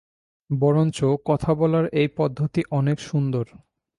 বরঞ্চ 0.49 0.97
কথা 1.25 1.51
বলার 1.53 1.85
এই 1.93 2.09
পদ্ধতি 2.17 2.61
অনেক 2.71 2.97
সুন্দর। 3.01 3.45